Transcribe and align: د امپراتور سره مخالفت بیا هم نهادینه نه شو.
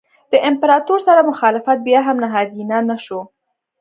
د 0.31 0.33
امپراتور 0.49 0.99
سره 1.07 1.27
مخالفت 1.31 1.77
بیا 1.87 1.99
هم 2.07 2.17
نهادینه 2.23 2.77
نه 2.89 2.97
شو. 3.05 3.19